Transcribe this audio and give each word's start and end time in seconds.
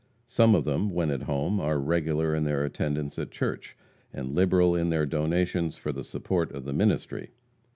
Some 0.25 0.55
of 0.55 0.63
them, 0.65 0.89
when 0.89 1.11
at 1.11 1.21
home, 1.21 1.59
are 1.59 1.77
regular 1.77 2.33
in 2.33 2.43
their 2.43 2.65
attendance 2.65 3.19
at 3.19 3.29
church, 3.29 3.77
and 4.11 4.33
liberal 4.33 4.75
in 4.75 4.89
their 4.89 5.05
donations 5.05 5.77
for 5.77 5.91
the 5.91 6.03
support 6.03 6.51
of 6.53 6.65
the 6.65 6.73
ministry. 6.73 7.29